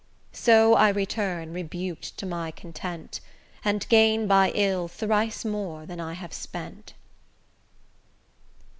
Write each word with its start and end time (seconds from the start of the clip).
So 0.33 0.73
I 0.73 0.89
return 0.89 1.53
rebuk'd 1.53 2.17
to 2.17 2.25
my 2.25 2.49
content, 2.49 3.19
And 3.63 3.87
gain 3.87 4.25
by 4.25 4.49
ill 4.55 4.87
thrice 4.87 5.45
more 5.45 5.85
than 5.85 5.99
I 5.99 6.13
have 6.13 6.33
spent. 6.33 6.95